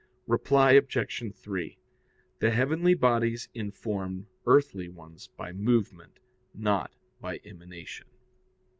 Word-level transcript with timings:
Reply 0.25 0.71
Obj. 0.71 1.31
3: 1.31 1.77
The 2.39 2.49
heavenly 2.49 2.95
bodies 2.95 3.49
inform 3.53 4.25
earthly 4.47 4.89
ones 4.89 5.29
by 5.37 5.51
movement, 5.51 6.17
not 6.55 6.95
by 7.19 7.39
emanation. 7.45 8.07